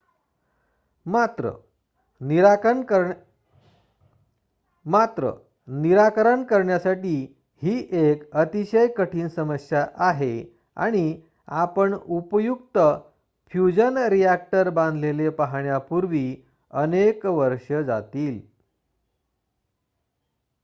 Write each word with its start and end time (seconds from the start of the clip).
मात्र 1.05 1.49
निराकरण 5.67 6.43
करण्यासाठी 6.43 7.15
ही 7.61 7.77
एक 8.01 8.23
अतिशय 8.33 8.87
कठीण 8.87 9.27
समस्या 9.27 9.85
आहे 9.99 10.33
आणि 10.77 11.21
आपण 11.47 11.93
उपयुक्त 11.93 12.77
फ्युजन 13.51 13.97
रिॲक्टर 14.09 14.69
बांधलेले 14.69 15.29
पाहण्यापूर्वी 15.29 16.35
अनेक 16.73 17.25
वर्षे 17.25 17.83
जातील 17.83 18.39